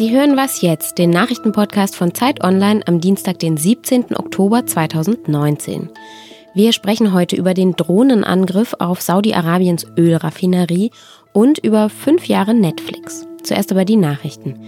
Sie 0.00 0.16
hören 0.16 0.34
was 0.34 0.62
jetzt, 0.62 0.96
den 0.96 1.10
Nachrichtenpodcast 1.10 1.94
von 1.94 2.14
Zeit 2.14 2.42
Online 2.42 2.80
am 2.86 3.02
Dienstag, 3.02 3.38
den 3.38 3.58
17. 3.58 4.16
Oktober 4.16 4.64
2019. 4.64 5.90
Wir 6.54 6.72
sprechen 6.72 7.12
heute 7.12 7.36
über 7.36 7.52
den 7.52 7.72
Drohnenangriff 7.76 8.74
auf 8.78 9.02
Saudi-Arabiens 9.02 9.86
Ölraffinerie 9.98 10.90
und 11.34 11.58
über 11.58 11.90
fünf 11.90 12.28
Jahre 12.28 12.54
Netflix. 12.54 13.26
Zuerst 13.42 13.72
aber 13.72 13.84
die 13.84 13.96
Nachrichten. 13.96 14.58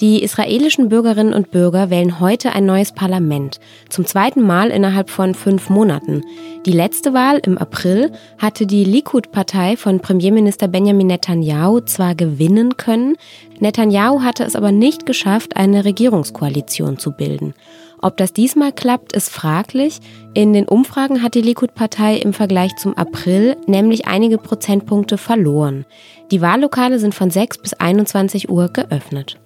Die 0.00 0.24
israelischen 0.24 0.88
Bürgerinnen 0.88 1.32
und 1.32 1.52
Bürger 1.52 1.88
wählen 1.88 2.18
heute 2.18 2.52
ein 2.52 2.66
neues 2.66 2.90
Parlament, 2.90 3.60
zum 3.88 4.04
zweiten 4.04 4.42
Mal 4.42 4.70
innerhalb 4.70 5.08
von 5.08 5.34
fünf 5.34 5.70
Monaten. 5.70 6.22
Die 6.66 6.72
letzte 6.72 7.14
Wahl 7.14 7.40
im 7.44 7.58
April 7.58 8.10
hatte 8.38 8.66
die 8.66 8.82
Likud-Partei 8.82 9.76
von 9.76 10.00
Premierminister 10.00 10.66
Benjamin 10.66 11.06
Netanyahu 11.06 11.80
zwar 11.80 12.16
gewinnen 12.16 12.76
können, 12.76 13.14
Netanyahu 13.60 14.22
hatte 14.22 14.42
es 14.42 14.56
aber 14.56 14.72
nicht 14.72 15.06
geschafft, 15.06 15.56
eine 15.56 15.84
Regierungskoalition 15.84 16.98
zu 16.98 17.12
bilden. 17.12 17.54
Ob 18.02 18.16
das 18.16 18.32
diesmal 18.32 18.72
klappt, 18.72 19.14
ist 19.14 19.30
fraglich. 19.30 20.00
In 20.34 20.52
den 20.52 20.68
Umfragen 20.68 21.22
hat 21.22 21.34
die 21.34 21.40
Likud-Partei 21.40 22.16
im 22.16 22.32
Vergleich 22.32 22.74
zum 22.76 22.94
April 22.98 23.56
nämlich 23.66 24.06
einige 24.06 24.38
Prozentpunkte 24.38 25.18
verloren. 25.18 25.86
Die 26.32 26.40
Wahllokale 26.40 26.98
sind 26.98 27.14
von 27.14 27.30
6 27.30 27.58
bis 27.58 27.74
21 27.74 28.50
Uhr 28.50 28.68
geöffnet. 28.68 29.38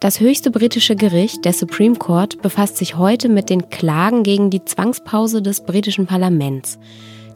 Das 0.00 0.18
höchste 0.18 0.50
britische 0.50 0.96
Gericht, 0.96 1.44
der 1.44 1.52
Supreme 1.52 1.94
Court, 1.94 2.40
befasst 2.40 2.78
sich 2.78 2.96
heute 2.96 3.28
mit 3.28 3.50
den 3.50 3.68
Klagen 3.68 4.22
gegen 4.22 4.48
die 4.48 4.64
Zwangspause 4.64 5.42
des 5.42 5.60
britischen 5.60 6.06
Parlaments. 6.06 6.78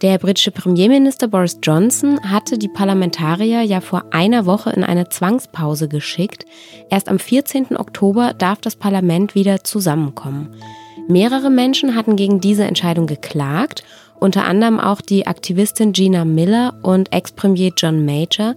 Der 0.01 0.17
britische 0.17 0.51
Premierminister 0.51 1.29
Boris 1.29 1.59
Johnson 1.63 2.19
hatte 2.23 2.57
die 2.57 2.69
Parlamentarier 2.69 3.61
ja 3.61 3.83
vor 3.83 4.05
einer 4.13 4.47
Woche 4.47 4.71
in 4.71 4.83
eine 4.83 5.11
Zwangspause 5.11 5.89
geschickt. 5.89 6.47
Erst 6.89 7.11
am 7.11 7.19
14. 7.19 7.77
Oktober 7.77 8.33
darf 8.33 8.63
das 8.63 8.77
Parlament 8.77 9.35
wieder 9.35 9.63
zusammenkommen. 9.63 10.49
Mehrere 11.07 11.51
Menschen 11.51 11.95
hatten 11.95 12.17
gegen 12.17 12.41
diese 12.41 12.65
Entscheidung 12.65 13.07
geklagt, 13.07 13.85
unter 14.21 14.47
anderem 14.47 14.81
auch 14.81 15.03
die 15.03 15.27
Aktivistin 15.27 15.93
Gina 15.93 16.25
Miller 16.25 16.79
und 16.83 17.13
Ex-Premier 17.13 17.73
John 17.77 18.07
Major. 18.07 18.55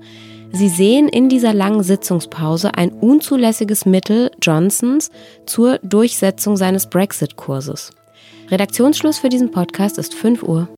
Sie 0.51 0.69
sehen 0.69 1.07
in 1.07 1.29
dieser 1.29 1.53
langen 1.53 1.83
Sitzungspause 1.83 2.73
ein 2.75 2.91
unzulässiges 2.91 3.85
Mittel 3.85 4.31
Johnsons 4.41 5.11
zur 5.45 5.77
Durchsetzung 5.79 6.57
seines 6.57 6.89
Brexit-Kurses. 6.89 7.91
Redaktionsschluss 8.49 9.19
für 9.19 9.29
diesen 9.29 9.51
Podcast 9.51 9.97
ist 9.97 10.13
5 10.13 10.43
Uhr. 10.43 10.69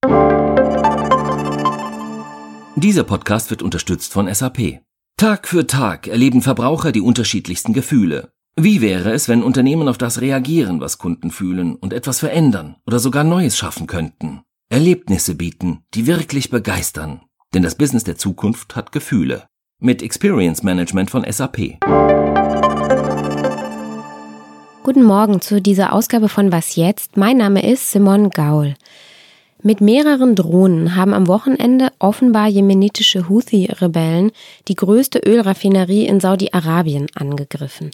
Dieser 2.75 3.03
Podcast 3.03 3.51
wird 3.51 3.61
unterstützt 3.61 4.11
von 4.11 4.33
SAP. 4.33 4.79
Tag 5.17 5.47
für 5.47 5.67
Tag 5.67 6.07
erleben 6.07 6.41
Verbraucher 6.41 6.91
die 6.91 7.01
unterschiedlichsten 7.01 7.73
Gefühle. 7.73 8.31
Wie 8.55 8.81
wäre 8.81 9.11
es, 9.11 9.29
wenn 9.29 9.43
Unternehmen 9.43 9.87
auf 9.87 9.97
das 9.97 10.19
reagieren, 10.19 10.81
was 10.81 10.97
Kunden 10.97 11.29
fühlen 11.29 11.75
und 11.75 11.93
etwas 11.93 12.19
verändern 12.19 12.77
oder 12.87 12.99
sogar 12.99 13.23
Neues 13.23 13.57
schaffen 13.57 13.85
könnten? 13.85 14.41
Erlebnisse 14.69 15.35
bieten, 15.35 15.83
die 15.93 16.07
wirklich 16.07 16.49
begeistern. 16.49 17.21
Denn 17.53 17.63
das 17.63 17.75
Business 17.75 18.03
der 18.03 18.17
Zukunft 18.17 18.75
hat 18.75 18.91
Gefühle 18.91 19.48
mit 19.81 20.03
Experience 20.03 20.61
Management 20.61 21.09
von 21.09 21.23
SAP. 21.29 21.77
Guten 24.83 25.03
Morgen 25.03 25.39
zu 25.39 25.61
dieser 25.61 25.93
Ausgabe 25.93 26.27
von 26.27 26.51
Was 26.51 26.75
jetzt? 26.75 27.15
Mein 27.15 27.37
Name 27.37 27.65
ist 27.65 27.91
Simon 27.91 28.29
Gaul. 28.29 28.73
Mit 29.61 29.79
mehreren 29.79 30.35
Drohnen 30.35 30.95
haben 30.95 31.13
am 31.13 31.27
Wochenende 31.27 31.91
offenbar 31.99 32.47
jemenitische 32.47 33.29
Houthi-Rebellen 33.29 34.31
die 34.67 34.75
größte 34.75 35.19
Ölraffinerie 35.19 36.05
in 36.05 36.19
Saudi-Arabien 36.19 37.07
angegriffen. 37.15 37.91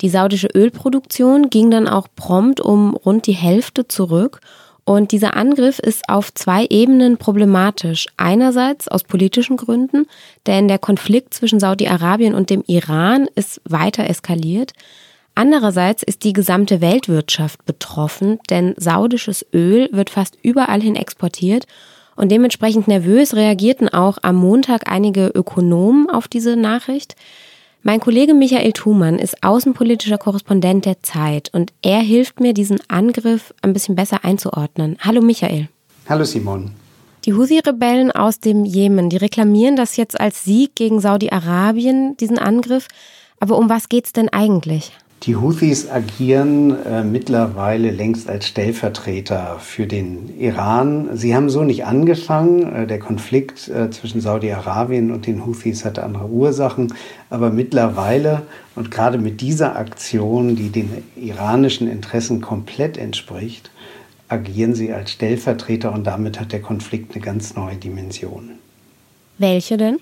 Die 0.00 0.08
saudische 0.08 0.48
Ölproduktion 0.54 1.50
ging 1.50 1.70
dann 1.70 1.88
auch 1.88 2.08
prompt 2.16 2.60
um 2.60 2.94
rund 2.94 3.26
die 3.26 3.32
Hälfte 3.32 3.86
zurück 3.86 4.40
und 4.88 5.12
dieser 5.12 5.36
Angriff 5.36 5.78
ist 5.78 6.08
auf 6.08 6.32
zwei 6.32 6.64
Ebenen 6.70 7.18
problematisch. 7.18 8.06
Einerseits 8.16 8.88
aus 8.88 9.04
politischen 9.04 9.58
Gründen, 9.58 10.06
denn 10.46 10.66
der 10.66 10.78
Konflikt 10.78 11.34
zwischen 11.34 11.60
Saudi-Arabien 11.60 12.34
und 12.34 12.48
dem 12.48 12.64
Iran 12.66 13.28
ist 13.34 13.60
weiter 13.68 14.08
eskaliert. 14.08 14.72
Andererseits 15.34 16.02
ist 16.02 16.24
die 16.24 16.32
gesamte 16.32 16.80
Weltwirtschaft 16.80 17.66
betroffen, 17.66 18.38
denn 18.48 18.74
saudisches 18.78 19.44
Öl 19.52 19.90
wird 19.92 20.08
fast 20.08 20.38
überall 20.40 20.80
hin 20.80 20.96
exportiert 20.96 21.66
und 22.16 22.32
dementsprechend 22.32 22.88
nervös 22.88 23.34
reagierten 23.34 23.90
auch 23.90 24.16
am 24.22 24.36
Montag 24.36 24.90
einige 24.90 25.26
Ökonomen 25.26 26.08
auf 26.08 26.28
diese 26.28 26.56
Nachricht. 26.56 27.14
Mein 27.88 28.00
Kollege 28.00 28.34
Michael 28.34 28.74
Thumann 28.74 29.18
ist 29.18 29.42
außenpolitischer 29.42 30.18
Korrespondent 30.18 30.84
der 30.84 31.02
Zeit 31.02 31.48
und 31.54 31.72
er 31.80 32.00
hilft 32.00 32.38
mir, 32.38 32.52
diesen 32.52 32.80
Angriff 32.88 33.54
ein 33.62 33.72
bisschen 33.72 33.94
besser 33.94 34.26
einzuordnen. 34.26 34.98
Hallo 35.00 35.22
Michael. 35.22 35.70
Hallo 36.06 36.24
Simon. 36.24 36.72
Die 37.24 37.32
Houthi-Rebellen 37.32 38.12
aus 38.12 38.40
dem 38.40 38.66
Jemen, 38.66 39.08
die 39.08 39.16
reklamieren 39.16 39.74
das 39.74 39.96
jetzt 39.96 40.20
als 40.20 40.44
Sieg 40.44 40.74
gegen 40.74 41.00
Saudi-Arabien, 41.00 42.14
diesen 42.18 42.36
Angriff. 42.36 42.88
Aber 43.40 43.56
um 43.56 43.70
was 43.70 43.88
geht's 43.88 44.12
denn 44.12 44.28
eigentlich? 44.28 44.92
Die 45.24 45.34
Houthis 45.34 45.90
agieren 45.90 46.84
äh, 46.86 47.02
mittlerweile 47.02 47.90
längst 47.90 48.28
als 48.28 48.46
Stellvertreter 48.46 49.58
für 49.58 49.88
den 49.88 50.38
Iran. 50.38 51.16
Sie 51.16 51.34
haben 51.34 51.50
so 51.50 51.64
nicht 51.64 51.84
angefangen. 51.86 52.72
Äh, 52.72 52.86
der 52.86 53.00
Konflikt 53.00 53.68
äh, 53.68 53.90
zwischen 53.90 54.20
Saudi-Arabien 54.20 55.10
und 55.10 55.26
den 55.26 55.44
Houthis 55.44 55.84
hatte 55.84 56.04
andere 56.04 56.28
Ursachen. 56.28 56.94
Aber 57.30 57.50
mittlerweile 57.50 58.42
und 58.76 58.92
gerade 58.92 59.18
mit 59.18 59.40
dieser 59.40 59.74
Aktion, 59.74 60.54
die 60.54 60.68
den 60.68 61.02
iranischen 61.16 61.90
Interessen 61.90 62.40
komplett 62.40 62.96
entspricht, 62.96 63.72
agieren 64.28 64.76
sie 64.76 64.92
als 64.92 65.10
Stellvertreter 65.10 65.92
und 65.92 66.06
damit 66.06 66.38
hat 66.38 66.52
der 66.52 66.62
Konflikt 66.62 67.14
eine 67.14 67.24
ganz 67.24 67.56
neue 67.56 67.76
Dimension. 67.76 68.50
Welche 69.38 69.76
denn? 69.76 69.98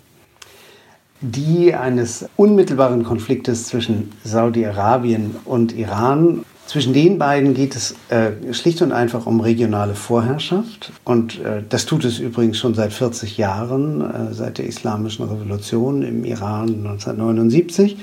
Die 1.20 1.74
eines 1.74 2.26
unmittelbaren 2.36 3.04
Konfliktes 3.04 3.66
zwischen 3.66 4.12
Saudi-Arabien 4.24 5.36
und 5.44 5.76
Iran. 5.76 6.44
Zwischen 6.66 6.92
den 6.92 7.18
beiden 7.18 7.54
geht 7.54 7.76
es 7.76 7.94
äh, 8.08 8.52
schlicht 8.52 8.82
und 8.82 8.90
einfach 8.92 9.26
um 9.26 9.40
regionale 9.40 9.94
Vorherrschaft. 9.94 10.92
Und 11.04 11.40
äh, 11.40 11.62
das 11.68 11.86
tut 11.86 12.04
es 12.04 12.18
übrigens 12.18 12.58
schon 12.58 12.74
seit 12.74 12.92
40 12.92 13.38
Jahren, 13.38 14.00
äh, 14.00 14.34
seit 14.34 14.58
der 14.58 14.66
Islamischen 14.66 15.26
Revolution 15.26 16.02
im 16.02 16.24
Iran 16.24 16.68
1979. 16.68 17.96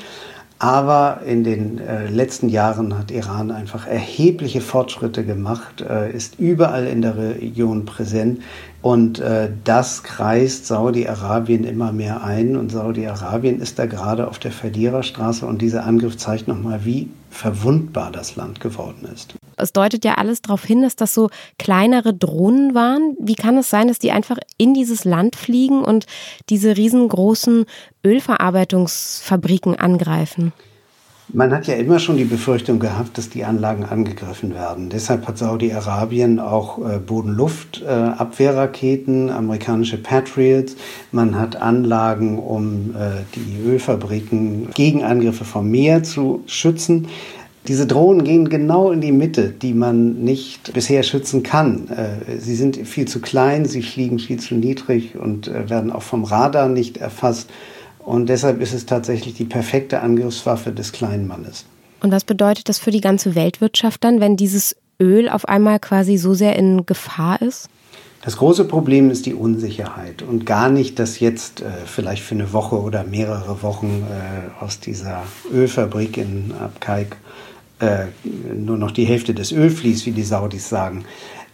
Aber 0.63 1.19
in 1.25 1.43
den 1.43 1.77
äh, 1.77 2.07
letzten 2.07 2.47
Jahren 2.47 2.97
hat 2.97 3.11
Iran 3.11 3.51
einfach 3.51 3.85
erhebliche 3.85 4.61
Fortschritte 4.61 5.25
gemacht, 5.25 5.81
äh, 5.81 6.09
ist 6.09 6.39
überall 6.39 6.87
in 6.87 7.01
der 7.01 7.17
Region 7.17 7.83
präsent. 7.83 8.41
Und 8.81 9.19
äh, 9.19 9.49
das 9.65 10.03
kreist 10.03 10.65
Saudi-Arabien 10.65 11.65
immer 11.65 11.91
mehr 11.91 12.23
ein. 12.23 12.55
Und 12.55 12.71
Saudi-Arabien 12.71 13.59
ist 13.59 13.77
da 13.77 13.87
gerade 13.87 14.29
auf 14.29 14.39
der 14.39 14.53
Verliererstraße. 14.53 15.45
Und 15.45 15.61
dieser 15.61 15.83
Angriff 15.83 16.15
zeigt 16.15 16.47
nochmal, 16.47 16.85
wie 16.85 17.09
verwundbar 17.29 18.13
das 18.13 18.37
Land 18.37 18.61
geworden 18.61 19.05
ist. 19.13 19.35
Es 19.57 19.73
deutet 19.73 20.05
ja 20.05 20.15
alles 20.15 20.41
darauf 20.41 20.63
hin, 20.63 20.81
dass 20.81 20.95
das 20.95 21.13
so 21.13 21.29
kleinere 21.57 22.13
Drohnen 22.13 22.75
waren. 22.75 23.15
Wie 23.19 23.35
kann 23.35 23.57
es 23.57 23.69
sein, 23.69 23.87
dass 23.87 23.99
die 23.99 24.11
einfach 24.11 24.37
in 24.57 24.73
dieses 24.73 25.05
Land 25.05 25.35
fliegen 25.35 25.83
und 25.83 26.05
diese 26.49 26.77
riesengroßen 26.77 27.65
Ölverarbeitungsfabriken 28.03 29.75
angreifen? 29.75 30.53
Man 31.29 31.53
hat 31.53 31.67
ja 31.67 31.75
immer 31.75 31.99
schon 31.99 32.17
die 32.17 32.25
Befürchtung 32.25 32.79
gehabt, 32.79 33.17
dass 33.17 33.29
die 33.29 33.45
Anlagen 33.45 33.85
angegriffen 33.85 34.53
werden. 34.53 34.89
Deshalb 34.89 35.25
hat 35.27 35.37
Saudi-Arabien 35.37 36.41
auch 36.41 36.79
äh, 36.79 36.99
Boden-Luft-Abwehrraketen, 36.99 39.29
äh, 39.29 39.31
amerikanische 39.31 39.95
Patriots. 39.97 40.75
Man 41.11 41.39
hat 41.39 41.55
Anlagen, 41.55 42.37
um 42.37 42.93
äh, 42.95 43.21
die 43.35 43.61
Ölfabriken 43.65 44.71
gegen 44.75 45.03
Angriffe 45.03 45.45
vom 45.45 45.71
Meer 45.71 46.03
zu 46.03 46.43
schützen. 46.45 47.07
Diese 47.67 47.87
Drohnen 47.87 48.25
gehen 48.25 48.49
genau 48.49 48.91
in 48.91 48.99
die 48.99 49.13
Mitte, 49.13 49.49
die 49.49 49.73
man 49.73 50.23
nicht 50.23 50.73
bisher 50.73 51.01
schützen 51.03 51.43
kann. 51.43 51.87
Äh, 51.89 52.39
sie 52.39 52.55
sind 52.55 52.75
viel 52.87 53.07
zu 53.07 53.21
klein, 53.21 53.65
sie 53.65 53.81
fliegen 53.81 54.19
viel 54.19 54.39
zu 54.39 54.55
niedrig 54.55 55.15
und 55.15 55.47
äh, 55.47 55.69
werden 55.69 55.91
auch 55.91 56.01
vom 56.01 56.25
Radar 56.25 56.67
nicht 56.67 56.97
erfasst. 56.97 57.49
Und 57.99 58.27
deshalb 58.27 58.61
ist 58.61 58.73
es 58.73 58.85
tatsächlich 58.85 59.35
die 59.35 59.45
perfekte 59.45 60.01
Angriffswaffe 60.01 60.73
des 60.73 60.91
kleinen 60.91 61.25
Mannes. 61.25 61.65
Und 62.01 62.11
was 62.11 62.25
bedeutet 62.25 62.67
das 62.67 62.79
für 62.79 62.91
die 62.91 62.99
ganze 62.99 63.33
Weltwirtschaft 63.33 64.03
dann, 64.03 64.19
wenn 64.19 64.35
dieses 64.35 64.75
Öl 64.99 65.29
auf 65.29 65.47
einmal 65.47 65.79
quasi 65.79 66.17
so 66.17 66.33
sehr 66.33 66.57
in 66.57 66.85
Gefahr 66.85 67.41
ist? 67.41 67.69
Das 68.23 68.37
große 68.37 68.65
Problem 68.65 69.09
ist 69.09 69.25
die 69.25 69.33
Unsicherheit 69.33 70.21
und 70.21 70.45
gar 70.45 70.69
nicht, 70.69 70.97
dass 70.97 71.19
jetzt 71.19 71.61
äh, 71.61 71.65
vielleicht 71.85 72.23
für 72.23 72.35
eine 72.35 72.53
Woche 72.53 72.81
oder 72.81 73.03
mehrere 73.03 73.61
Wochen 73.63 74.05
äh, 74.09 74.63
aus 74.63 74.79
dieser 74.79 75.23
Ölfabrik 75.53 76.17
in 76.17 76.53
Abkaik 76.57 77.17
äh, 77.79 78.05
nur 78.53 78.77
noch 78.77 78.91
die 78.91 79.05
Hälfte 79.05 79.33
des 79.33 79.51
Öl 79.51 79.69
fließt, 79.69 80.05
wie 80.05 80.11
die 80.11 80.23
Saudis 80.23 80.69
sagen. 80.69 81.05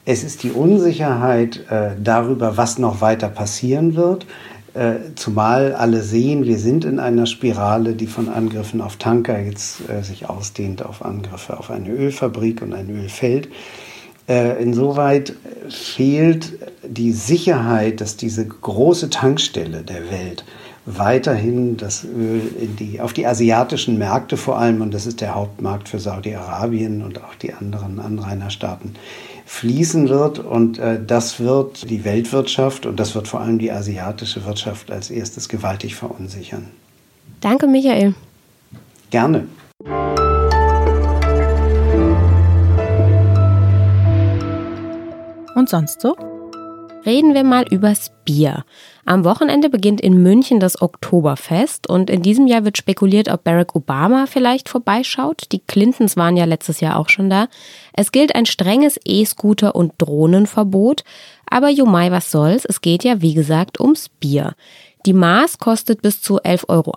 Es 0.06 0.24
ist 0.24 0.44
die 0.44 0.52
Unsicherheit 0.52 1.66
äh, 1.70 1.92
darüber, 2.02 2.58
was 2.58 2.80
noch 2.80 3.02
weiter 3.02 3.30
passieren 3.30 3.96
wird. 3.96 4.26
Äh, 4.74 5.14
zumal 5.16 5.74
alle 5.74 6.04
sehen, 6.04 6.46
wir 6.46 6.60
sind 6.60 6.86
in 6.86 7.00
einer 7.00 7.26
Spirale, 7.26 7.94
die 7.94 8.08
von 8.08 8.30
Angriffen 8.30 8.82
auf 8.82 8.98
Tanker 8.98 9.40
jetzt 9.40 9.90
äh, 9.90 10.04
sich 10.04 10.30
ausdehnt 10.30 10.86
auf 10.86 11.04
Angriffe 11.04 11.58
auf 11.58 11.72
eine 11.72 11.90
Ölfabrik 11.90 12.62
und 12.62 12.74
ein 12.74 12.90
Ölfeld. 12.90 13.50
Äh, 14.28 14.62
insoweit 14.62 15.34
fehlt 15.70 16.54
die 16.88 17.14
Sicherheit, 17.14 18.00
dass 18.00 18.16
diese 18.16 18.46
große 18.46 19.10
Tankstelle 19.10 19.82
der 19.82 20.12
Welt 20.12 20.46
weiterhin 20.86 21.78
das 21.78 22.04
Öl 22.04 22.42
in 22.60 22.76
die, 22.76 23.02
auf 23.02 23.14
die 23.14 23.26
asiatischen 23.26 23.98
Märkte 23.98 24.38
vor 24.38 24.58
allem, 24.58 24.82
und 24.82 24.94
das 24.94 25.06
ist 25.06 25.22
der 25.22 25.36
Hauptmarkt 25.36 25.90
für 25.90 26.00
Saudi-Arabien 26.00 27.02
und 27.04 27.24
auch 27.24 27.36
die 27.36 27.54
anderen 27.54 28.00
Anrainerstaaten, 28.00 28.96
fließen 29.46 30.10
wird. 30.10 30.40
Und 30.40 30.78
äh, 30.78 31.00
das 31.04 31.40
wird 31.40 31.90
die 31.90 32.06
Weltwirtschaft 32.06 32.86
und 32.86 33.00
das 33.00 33.16
wird 33.16 33.28
vor 33.28 33.42
allem 33.42 33.60
die 33.60 33.72
asiatische 33.72 34.46
Wirtschaft 34.46 34.92
als 34.92 35.10
erstes 35.10 35.50
gewaltig 35.50 35.96
verunsichern. 35.96 36.68
Danke, 37.42 37.68
Michael. 37.68 38.14
Gerne. 39.10 39.48
Und 45.56 45.68
sonst 45.68 46.02
so? 46.02 46.16
Reden 47.10 47.34
wir 47.34 47.44
mal 47.44 47.66
übers 47.68 48.12
Bier. 48.24 48.66
Am 49.04 49.24
Wochenende 49.24 49.72
beginnt 49.72 50.00
in 50.00 50.22
München 50.22 50.60
das 50.60 50.80
Oktoberfest 50.80 51.90
und 51.90 52.08
in 52.08 52.22
diesem 52.22 52.46
Jahr 52.46 52.66
wird 52.66 52.78
spekuliert, 52.78 53.30
ob 53.30 53.44
Barack 53.44 53.76
Obama 53.76 54.28
vielleicht 54.28 54.70
vorbeischaut. 54.70 55.52
Die 55.52 55.58
Clintons 55.58 56.18
waren 56.18 56.38
ja 56.38 56.46
letztes 56.46 56.82
Jahr 56.82 57.00
auch 57.00 57.10
schon 57.10 57.32
da. 57.32 57.48
Es 57.94 58.12
gilt 58.12 58.36
ein 58.36 58.46
strenges 58.46 59.00
E-Scooter- 59.04 59.74
und 59.74 59.94
Drohnenverbot. 59.98 61.04
Aber 61.50 61.70
Jumai, 61.70 62.12
was 62.12 62.30
soll's? 62.30 62.64
Es 62.64 62.80
geht 62.82 63.04
ja, 63.04 63.24
wie 63.24 63.34
gesagt, 63.34 63.80
ums 63.80 64.10
Bier. 64.10 64.54
Die 65.06 65.14
Maß 65.14 65.60
kostet 65.60 66.02
bis 66.02 66.22
zu 66.22 66.42
11,80 66.42 66.68
Euro. 66.68 66.94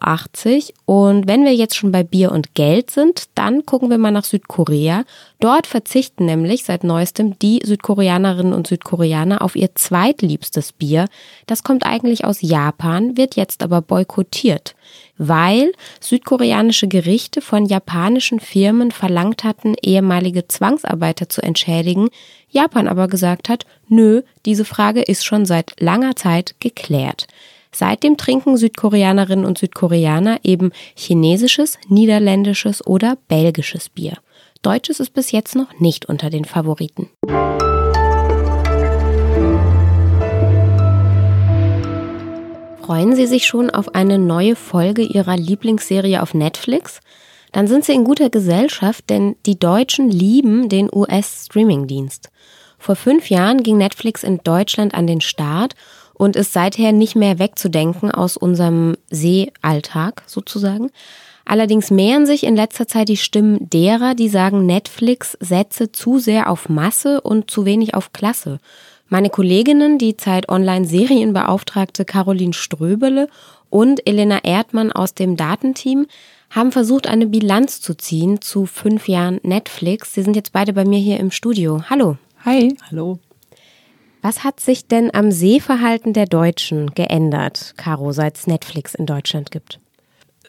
Und 0.87 1.29
wenn 1.29 1.45
wir 1.45 1.55
jetzt 1.55 1.77
schon 1.77 1.93
bei 1.93 2.03
Bier 2.03 2.33
und 2.33 2.57
Geld 2.57 2.91
sind, 2.91 3.27
dann 3.37 3.65
gucken 3.65 3.91
wir 3.91 3.99
mal 3.99 4.11
nach 4.11 4.25
Südkorea. 4.25 5.05
Dort 5.39 5.69
verzichten 5.69 6.25
nämlich 6.25 6.65
seit 6.65 6.83
neuestem 6.83 7.39
die 7.39 7.61
Südkoreanerinnen 7.65 8.55
und 8.55 8.67
Südkoreaner 8.67 9.41
auf 9.41 9.55
ihr 9.55 9.77
zweitliebstes 9.77 10.73
Bier. 10.73 11.07
Das 11.47 11.63
kommt 11.63 11.87
eigentlich 11.87 12.25
aus 12.25 12.43
Japan, 12.43 13.17
wird 13.17 13.37
jetzt 13.37 13.63
aber 13.63 13.81
boykottiert, 13.81 14.75
weil 15.17 15.71
südkoreanische 16.01 16.89
Gerichte 16.89 17.41
von 17.41 17.67
japanischen 17.67 18.41
Firmen 18.41 18.91
verlangt 18.91 19.45
hatten, 19.45 19.77
ehemalige 19.81 20.49
Zwangsarbeiter 20.49 21.29
zu 21.29 21.41
entschädigen. 21.41 22.09
Japan 22.51 22.89
aber 22.89 23.07
gesagt 23.07 23.49
hat, 23.49 23.65
nö, 23.87 24.23
diese 24.45 24.65
Frage 24.65 25.03
ist 25.03 25.25
schon 25.25 25.47
seit 25.47 25.81
langer 25.81 26.17
Zeit 26.17 26.57
geklärt. 26.59 27.29
Seitdem 27.75 28.19
trinken 28.19 28.59
Südkoreanerinnen 28.59 29.47
und 29.47 29.57
Südkoreaner 29.57 30.41
eben 30.43 30.73
chinesisches, 30.95 31.79
niederländisches 31.89 32.87
oder 32.87 33.17
belgisches 33.29 33.89
Bier. 33.89 34.19
Deutsches 34.61 35.01
ist 35.01 35.15
bis 35.15 35.33
jetzt 35.33 35.57
noch 35.57 35.81
nicht 35.81 36.07
unter 36.07 36.29
den 36.29 36.45
Favoriten. 36.45 37.09
Freuen 42.85 43.17
Sie 43.17 43.27
sich 43.27 43.47
schon 43.47 43.71
auf 43.71 43.95
eine 43.95 44.19
neue 44.19 44.55
Folge 44.55 45.03
Ihrer 45.03 45.37
Lieblingsserie 45.37 46.23
auf 46.23 46.35
Netflix? 46.35 47.01
Dann 47.53 47.67
sind 47.67 47.85
Sie 47.85 47.93
in 47.93 48.05
guter 48.05 48.29
Gesellschaft, 48.29 49.09
denn 49.09 49.37
die 49.47 49.59
Deutschen 49.59 50.11
lieben 50.11 50.69
den 50.69 50.91
US-Streaming-Dienst. 50.93 52.31
Vor 52.79 52.97
fünf 52.97 53.31
Jahren 53.31 53.63
ging 53.63 53.79
Netflix 53.79 54.25
in 54.25 54.39
Deutschland 54.39 54.95
an 54.95 55.07
den 55.07 55.21
Start 55.21 55.75
und 56.23 56.37
ist 56.37 56.53
seither 56.53 56.93
nicht 56.93 57.17
mehr 57.17 57.41
wegzudenken 57.41 58.13
aus 58.13 58.37
unserem 58.37 58.95
Seealltag 59.11 60.23
sozusagen. 60.27 60.93
Allerdings 61.45 61.91
mehren 61.91 62.27
sich 62.27 62.45
in 62.45 62.55
letzter 62.55 62.87
Zeit 62.87 63.09
die 63.09 63.17
Stimmen 63.17 63.69
derer, 63.71 64.15
die 64.15 64.29
sagen, 64.29 64.65
Netflix 64.65 65.37
setze 65.41 65.91
zu 65.91 66.21
sehr 66.21 66.49
auf 66.49 66.69
Masse 66.69 67.21
und 67.23 67.51
zu 67.51 67.65
wenig 67.65 67.95
auf 67.95 68.13
Klasse. 68.13 68.61
Meine 69.09 69.31
Kolleginnen, 69.31 69.99
die 69.99 70.17
Zeit 70.17 70.49
Online 70.49 70.87
Serienbeauftragte 70.87 72.05
Caroline 72.05 72.53
Ströbele 72.53 73.27
und 73.69 74.07
Elena 74.07 74.45
Erdmann 74.45 74.93
aus 74.93 75.15
dem 75.15 75.37
Datenteam, 75.37 76.07
haben 76.51 76.71
versucht, 76.71 77.09
eine 77.09 77.27
Bilanz 77.27 77.81
zu 77.81 77.97
ziehen 77.97 78.41
zu 78.41 78.67
fünf 78.67 79.09
Jahren 79.09 79.41
Netflix. 79.43 80.15
Sie 80.15 80.23
sind 80.23 80.37
jetzt 80.37 80.53
beide 80.53 80.73
bei 80.73 80.85
mir 80.85 81.01
hier 81.01 81.19
im 81.19 81.33
Studio. 81.33 81.83
Hallo. 81.91 82.17
Hi. 82.45 82.77
Hallo. 82.93 83.19
Was 84.23 84.45
hat 84.45 84.61
sich 84.61 84.87
denn 84.87 85.13
am 85.13 85.33
Sehverhalten 85.33 86.13
der 86.13 86.27
Deutschen 86.27 86.95
geändert, 86.95 87.75
Caro, 87.77 88.13
seit 88.13 88.39
es 88.39 88.47
Netflix 88.47 88.95
in 88.95 89.05
Deutschland 89.05 89.51
gibt? 89.51 89.81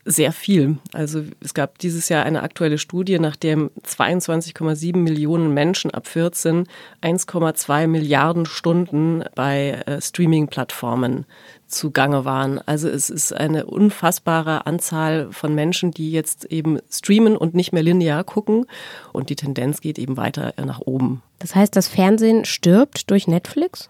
Sehr 0.06 0.32
viel. 0.34 0.78
Also 0.92 1.24
es 1.40 1.54
gab 1.54 1.80
dieses 1.80 2.10
Jahr 2.10 2.26
eine 2.26 2.44
aktuelle 2.44 2.78
Studie, 2.78 3.20
nach 3.20 3.38
der 3.38 3.58
22,7 3.58 4.98
Millionen 4.98 5.54
Menschen 5.54 5.92
ab 5.92 6.08
14 6.08 6.68
1,2 7.02 7.88
Milliarden 7.88 8.46
Stunden 8.46 9.24
bei 9.34 9.82
äh, 9.86 10.02
Streaming-Plattformen 10.02 11.26
zugange 11.74 12.26
waren. 12.26 12.60
Also 12.66 12.88
es 12.88 13.10
ist 13.10 13.34
eine 13.34 13.66
unfassbare 13.66 14.66
Anzahl 14.66 15.32
von 15.32 15.54
Menschen, 15.56 15.92
die 15.92 16.12
jetzt 16.12 16.46
eben 16.46 16.80
streamen 16.90 17.36
und 17.36 17.54
nicht 17.54 17.74
mehr 17.74 17.84
linear 17.84 18.24
gucken. 18.24 18.66
Und 19.12 19.30
die 19.30 19.36
Tendenz 19.36 19.82
geht 19.82 20.00
eben 20.00 20.18
weiter 20.18 20.54
nach 20.64 20.80
oben. 20.80 21.22
Das 21.40 21.56
heißt, 21.56 21.76
das 21.76 21.88
Fernsehen 21.88 22.46
stirbt 22.46 23.10
durch 23.10 23.28
Netflix? 23.28 23.90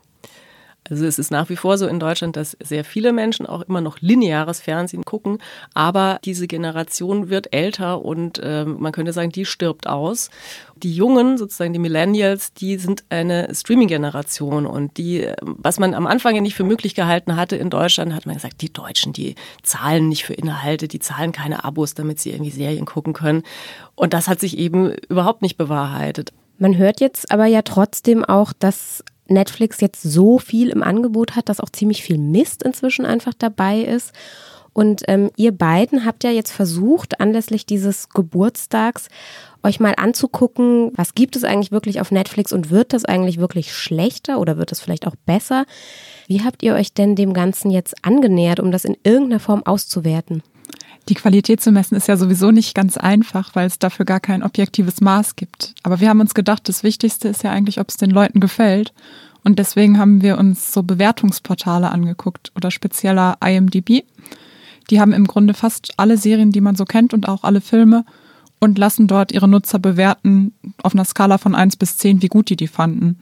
Also 0.90 1.06
es 1.06 1.18
ist 1.18 1.32
nach 1.32 1.50
wie 1.50 1.56
vor 1.56 1.78
so 1.78 1.88
in 1.88 2.00
Deutschland, 2.00 2.36
dass 2.36 2.58
sehr 2.62 2.84
viele 2.84 3.14
Menschen 3.14 3.46
auch 3.46 3.62
immer 3.62 3.82
noch 3.82 4.00
lineares 4.02 4.60
Fernsehen 4.60 5.06
gucken, 5.06 5.38
aber 5.74 6.20
diese 6.26 6.48
Generation 6.48 7.30
wird 7.30 7.54
älter 7.54 8.04
und 8.04 8.40
äh, 8.40 8.66
man 8.66 8.92
könnte 8.92 9.14
sagen, 9.14 9.32
die 9.32 9.46
stirbt 9.46 9.88
aus. 9.88 10.30
Die 10.76 10.94
Jungen, 10.94 11.38
sozusagen 11.38 11.72
die 11.72 11.80
Millennials, 11.80 12.54
die 12.54 12.78
sind 12.78 13.06
eine 13.10 13.54
Streaming-Generation 13.54 14.66
und 14.66 14.98
die, 14.98 15.28
was 15.42 15.80
man 15.80 15.94
am 15.94 16.08
Anfang 16.08 16.36
ja 16.36 16.42
nicht 16.42 16.56
für 16.56 16.66
möglich 16.66 16.96
gehalten 16.96 17.38
hatte 17.38 17.56
in 17.56 17.70
Deutschland, 17.70 18.14
hat 18.14 18.26
man 18.26 18.36
gesagt, 18.36 18.62
die 18.62 18.74
Deutschen, 18.74 19.14
die 19.14 19.36
zahlen 19.62 20.10
nicht 20.10 20.26
für 20.26 20.34
Inhalte, 20.34 20.88
die 20.88 21.00
zahlen 21.00 21.32
keine 21.32 21.64
Abos, 21.64 21.94
damit 21.94 22.20
sie 22.20 22.32
irgendwie 22.32 22.52
Serien 22.52 22.86
gucken 22.86 23.14
können. 23.14 23.44
Und 23.96 24.14
das 24.14 24.28
hat 24.28 24.40
sich 24.40 24.58
eben 24.58 24.92
überhaupt 25.10 25.42
nicht 25.42 25.58
bewahrheitet. 25.58 26.34
Man 26.58 26.78
hört 26.78 27.00
jetzt 27.02 27.32
aber 27.32 27.46
ja 27.46 27.62
trotzdem 27.62 28.24
auch, 28.24 28.54
dass 28.54 29.04
Netflix 29.28 29.82
jetzt 29.82 30.02
so 30.02 30.38
viel 30.40 30.70
im 30.70 30.84
Angebot 30.84 31.36
hat, 31.36 31.50
dass 31.50 31.60
auch 31.60 31.70
ziemlich 31.70 32.04
viel 32.04 32.18
Mist 32.18 32.64
inzwischen 32.64 33.06
einfach 33.06 33.34
dabei 33.34 33.82
ist. 33.82 34.12
Und 34.74 35.04
ähm, 35.08 35.30
ihr 35.38 35.52
beiden 35.52 36.04
habt 36.04 36.24
ja 36.24 36.32
jetzt 36.32 36.52
versucht, 36.52 37.20
anlässlich 37.22 37.66
dieses 37.66 38.10
Geburtstags 38.10 39.08
euch 39.62 39.80
mal 39.80 39.94
anzugucken, 39.96 40.92
was 40.96 41.14
gibt 41.14 41.36
es 41.36 41.44
eigentlich 41.44 41.72
wirklich 41.72 42.02
auf 42.02 42.12
Netflix 42.12 42.52
und 42.52 42.70
wird 42.70 42.92
das 42.92 43.06
eigentlich 43.06 43.38
wirklich 43.38 43.74
schlechter 43.74 44.40
oder 44.40 44.58
wird 44.58 44.72
es 44.72 44.82
vielleicht 44.82 45.08
auch 45.08 45.16
besser? 45.26 45.66
Wie 46.28 46.42
habt 46.42 46.64
ihr 46.64 46.74
euch 46.74 46.94
denn 46.94 47.16
dem 47.16 47.34
Ganzen 47.34 47.72
jetzt 47.72 48.04
angenähert, 48.04 48.60
um 48.60 48.72
das 48.72 48.84
in 48.84 48.98
irgendeiner 49.04 49.40
Form 49.40 49.64
auszuwerten? 49.64 50.42
Die 51.10 51.16
Qualität 51.16 51.62
zu 51.62 51.72
messen 51.72 51.96
ist 51.96 52.08
ja 52.08 52.16
sowieso 52.16 52.52
nicht 52.52 52.76
ganz 52.76 52.98
einfach, 52.98 53.56
weil 53.56 53.68
es 53.68 53.78
dafür 53.78 54.06
gar 54.06 54.22
kein 54.22 54.42
objektives 54.42 55.02
Maß 55.02 55.36
gibt. 55.36 55.76
Aber 55.84 56.00
wir 56.00 56.10
haben 56.10 56.22
uns 56.22 56.34
gedacht, 56.34 56.70
das 56.70 56.84
Wichtigste 56.84 57.28
ist 57.28 57.44
ja 57.44 57.52
eigentlich, 57.52 57.80
ob 57.80 57.90
es 57.90 57.98
den 57.98 58.10
Leuten 58.10 58.40
gefällt. 58.40 58.94
Und 59.44 59.60
deswegen 59.60 60.00
haben 60.00 60.22
wir 60.22 60.38
uns 60.38 60.72
so 60.72 60.84
Bewertungsportale 60.84 61.92
angeguckt 61.92 62.54
oder 62.56 62.72
spezieller 62.72 63.38
IMDB. 63.44 64.04
Die 64.90 65.02
haben 65.02 65.12
im 65.12 65.28
Grunde 65.28 65.54
fast 65.54 65.94
alle 65.98 66.18
Serien, 66.18 66.52
die 66.52 66.62
man 66.62 66.76
so 66.76 66.86
kennt 66.86 67.14
und 67.14 67.28
auch 67.28 67.44
alle 67.44 67.62
Filme 67.62 68.06
und 68.60 68.78
lassen 68.78 69.08
dort 69.08 69.34
ihre 69.34 69.50
Nutzer 69.50 69.80
bewerten 69.80 70.54
auf 70.82 70.94
einer 70.94 71.04
Skala 71.04 71.38
von 71.38 71.54
eins 71.54 71.76
bis 71.76 71.98
zehn, 71.98 72.22
wie 72.22 72.30
gut 72.30 72.50
die 72.50 72.56
die 72.56 72.68
fanden. 72.68 73.20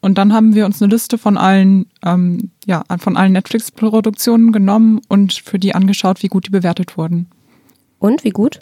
Und 0.00 0.18
dann 0.18 0.34
haben 0.34 0.54
wir 0.54 0.66
uns 0.66 0.82
eine 0.82 0.92
Liste 0.92 1.16
von 1.16 1.38
allen, 1.38 1.86
ähm, 2.04 2.50
ja, 2.66 2.84
von 2.98 3.16
allen 3.16 3.32
Netflix-Produktionen 3.32 4.52
genommen 4.52 5.00
und 5.08 5.32
für 5.32 5.58
die 5.58 5.74
angeschaut, 5.74 6.22
wie 6.22 6.28
gut 6.28 6.46
die 6.46 6.50
bewertet 6.50 6.96
wurden. 6.96 7.26
Und 7.98 8.24
wie 8.24 8.30
gut? 8.30 8.60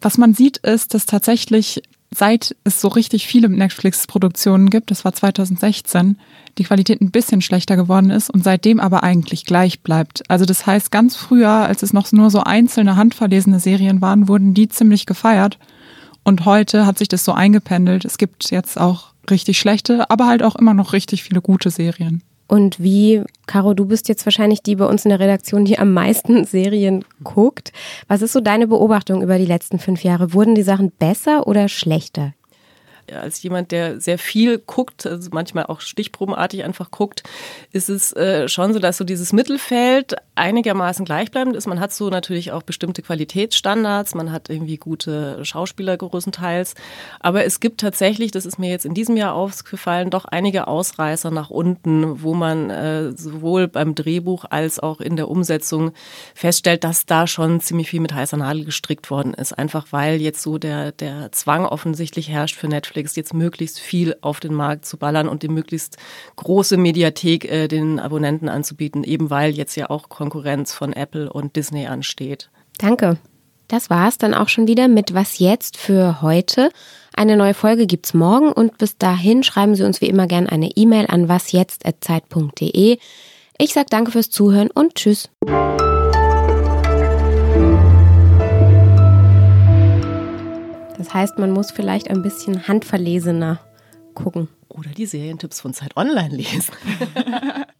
Was 0.00 0.18
man 0.18 0.34
sieht, 0.34 0.58
ist, 0.58 0.94
dass 0.94 1.06
tatsächlich 1.06 1.82
seit 2.14 2.56
es 2.64 2.80
so 2.80 2.88
richtig 2.88 3.26
viele 3.26 3.48
Netflix-Produktionen 3.48 4.70
gibt, 4.70 4.90
das 4.90 5.04
war 5.04 5.12
2016, 5.12 6.18
die 6.58 6.64
Qualität 6.64 7.00
ein 7.00 7.10
bisschen 7.10 7.40
schlechter 7.40 7.76
geworden 7.76 8.10
ist 8.10 8.30
und 8.30 8.44
seitdem 8.44 8.80
aber 8.80 9.02
eigentlich 9.02 9.44
gleich 9.46 9.80
bleibt. 9.80 10.22
Also 10.28 10.44
das 10.44 10.66
heißt, 10.66 10.90
ganz 10.90 11.16
früher, 11.16 11.50
als 11.50 11.82
es 11.82 11.92
noch 11.92 12.10
nur 12.12 12.30
so 12.30 12.40
einzelne 12.40 12.96
handverlesene 12.96 13.58
Serien 13.58 14.00
waren, 14.00 14.28
wurden 14.28 14.54
die 14.54 14.68
ziemlich 14.68 15.06
gefeiert. 15.06 15.58
Und 16.22 16.44
heute 16.44 16.86
hat 16.86 16.98
sich 16.98 17.08
das 17.08 17.24
so 17.24 17.32
eingependelt. 17.32 18.04
Es 18.04 18.16
gibt 18.16 18.50
jetzt 18.50 18.78
auch 18.78 19.12
richtig 19.30 19.58
schlechte, 19.58 20.10
aber 20.10 20.26
halt 20.26 20.42
auch 20.42 20.56
immer 20.56 20.74
noch 20.74 20.92
richtig 20.92 21.22
viele 21.24 21.40
gute 21.40 21.70
Serien. 21.70 22.22
Und 22.46 22.82
wie, 22.82 23.22
Caro, 23.46 23.74
du 23.74 23.86
bist 23.86 24.08
jetzt 24.08 24.26
wahrscheinlich 24.26 24.62
die 24.62 24.76
bei 24.76 24.86
uns 24.86 25.04
in 25.04 25.08
der 25.08 25.20
Redaktion, 25.20 25.64
die 25.64 25.78
am 25.78 25.92
meisten 25.92 26.44
Serien 26.44 27.04
guckt. 27.22 27.72
Was 28.08 28.22
ist 28.22 28.32
so 28.32 28.40
deine 28.40 28.66
Beobachtung 28.66 29.22
über 29.22 29.38
die 29.38 29.46
letzten 29.46 29.78
fünf 29.78 30.04
Jahre? 30.04 30.32
Wurden 30.32 30.54
die 30.54 30.62
Sachen 30.62 30.90
besser 30.90 31.46
oder 31.46 31.68
schlechter? 31.68 32.34
Als 33.12 33.42
jemand, 33.42 33.70
der 33.70 34.00
sehr 34.00 34.18
viel 34.18 34.58
guckt, 34.58 35.06
also 35.06 35.30
manchmal 35.32 35.66
auch 35.66 35.80
stichprobenartig 35.80 36.64
einfach 36.64 36.90
guckt, 36.90 37.22
ist 37.72 37.88
es 37.88 38.12
äh, 38.12 38.48
schon 38.48 38.72
so, 38.72 38.78
dass 38.78 38.96
so 38.96 39.04
dieses 39.04 39.32
Mittelfeld 39.32 40.16
einigermaßen 40.34 41.04
gleichbleibend 41.04 41.56
ist. 41.56 41.66
Man 41.66 41.80
hat 41.80 41.92
so 41.92 42.10
natürlich 42.10 42.52
auch 42.52 42.62
bestimmte 42.62 43.02
Qualitätsstandards, 43.02 44.14
man 44.14 44.32
hat 44.32 44.50
irgendwie 44.50 44.76
gute 44.76 45.44
Schauspieler 45.44 45.96
größtenteils. 45.96 46.74
Aber 47.20 47.44
es 47.44 47.60
gibt 47.60 47.80
tatsächlich, 47.80 48.30
das 48.30 48.46
ist 48.46 48.58
mir 48.58 48.70
jetzt 48.70 48.84
in 48.84 48.94
diesem 48.94 49.16
Jahr 49.16 49.34
aufgefallen, 49.34 50.10
doch 50.10 50.24
einige 50.24 50.66
Ausreißer 50.66 51.30
nach 51.30 51.50
unten, 51.50 52.22
wo 52.22 52.34
man 52.34 52.70
äh, 52.70 53.12
sowohl 53.12 53.68
beim 53.68 53.94
Drehbuch 53.94 54.44
als 54.48 54.80
auch 54.80 55.00
in 55.00 55.16
der 55.16 55.28
Umsetzung 55.28 55.92
feststellt, 56.34 56.84
dass 56.84 57.06
da 57.06 57.26
schon 57.26 57.60
ziemlich 57.60 57.90
viel 57.90 58.00
mit 58.00 58.14
heißer 58.14 58.36
Nadel 58.36 58.64
gestrickt 58.64 59.10
worden 59.10 59.34
ist. 59.34 59.52
Einfach 59.52 59.86
weil 59.90 60.20
jetzt 60.20 60.42
so 60.42 60.58
der, 60.58 60.92
der 60.92 61.30
Zwang 61.32 61.66
offensichtlich 61.66 62.28
herrscht 62.28 62.56
für 62.56 62.68
Netflix, 62.68 62.93
jetzt 62.96 63.34
möglichst 63.34 63.78
viel 63.78 64.16
auf 64.20 64.40
den 64.40 64.54
Markt 64.54 64.84
zu 64.84 64.96
ballern 64.96 65.28
und 65.28 65.42
die 65.42 65.48
möglichst 65.48 65.96
große 66.36 66.76
Mediathek 66.76 67.44
äh, 67.44 67.68
den 67.68 67.98
Abonnenten 67.98 68.48
anzubieten, 68.48 69.04
eben 69.04 69.30
weil 69.30 69.52
jetzt 69.52 69.76
ja 69.76 69.90
auch 69.90 70.08
Konkurrenz 70.08 70.72
von 70.72 70.92
Apple 70.92 71.32
und 71.32 71.56
Disney 71.56 71.86
ansteht. 71.86 72.50
Danke. 72.78 73.18
Das 73.68 73.88
war's 73.88 74.18
dann 74.18 74.34
auch 74.34 74.48
schon 74.48 74.68
wieder 74.68 74.88
mit 74.88 75.14
Was 75.14 75.38
jetzt 75.38 75.78
für 75.78 76.20
heute. 76.20 76.70
Eine 77.16 77.36
neue 77.36 77.54
Folge 77.54 77.86
gibt's 77.86 78.12
morgen 78.12 78.52
und 78.52 78.78
bis 78.78 78.98
dahin 78.98 79.42
schreiben 79.42 79.74
Sie 79.74 79.84
uns 79.84 80.00
wie 80.00 80.08
immer 80.08 80.26
gerne 80.26 80.52
eine 80.52 80.70
E-Mail 80.76 81.06
an 81.08 81.28
wasjetzt@zeit.de. 81.28 82.98
Ich 83.58 83.72
sag 83.72 83.86
danke 83.88 84.10
fürs 84.10 84.30
Zuhören 84.30 84.70
und 84.70 84.96
tschüss. 84.96 85.30
Das 90.96 91.12
heißt, 91.12 91.38
man 91.38 91.50
muss 91.50 91.70
vielleicht 91.70 92.08
ein 92.10 92.22
bisschen 92.22 92.68
handverlesener 92.68 93.60
gucken. 94.14 94.48
Oder 94.68 94.90
die 94.90 95.06
Serientipps 95.06 95.60
von 95.60 95.74
Zeit 95.74 95.96
Online 95.96 96.34
lesen. 96.34 96.72